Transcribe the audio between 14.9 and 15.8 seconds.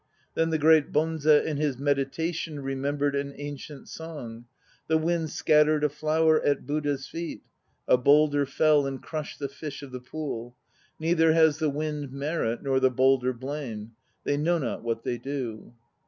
they do."